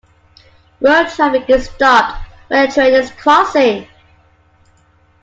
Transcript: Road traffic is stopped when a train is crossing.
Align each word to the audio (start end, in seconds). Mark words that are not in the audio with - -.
Road 0.81 1.09
traffic 1.09 1.47
is 1.47 1.69
stopped 1.69 2.27
when 2.47 2.67
a 2.67 2.71
train 2.71 2.91
is 2.95 3.11
crossing. 3.11 3.87